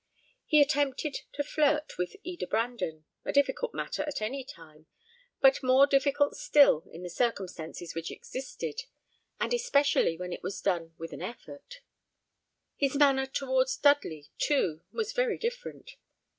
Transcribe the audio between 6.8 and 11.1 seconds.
in the circumstances which existed, and especially when it was done